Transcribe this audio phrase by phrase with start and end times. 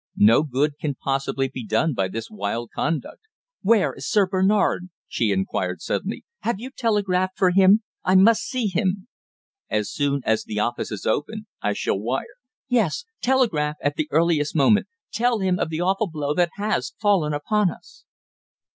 [0.17, 3.21] No good can possibly be done by this wild conduct."
[3.61, 6.25] "Where is Sir Bernard?" she inquired suddenly.
[6.39, 7.83] "Have you telegraphed for him?
[8.03, 9.07] I must see him."
[9.69, 14.55] "As soon as the office is open I shall wire." "Yes, telegraph at the earliest
[14.55, 14.87] moment.
[15.13, 18.03] Tell him of the awful blow that has fallen upon us."